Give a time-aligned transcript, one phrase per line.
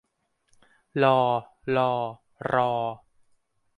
[1.01, 1.19] ลอ
[1.75, 1.91] ฬอ
[2.53, 2.71] รอ